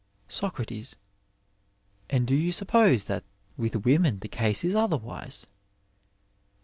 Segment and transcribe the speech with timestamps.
[0.29, 0.95] 8oc.
[2.09, 3.23] And do you suppose that
[3.55, 5.45] with women the case is otherwise.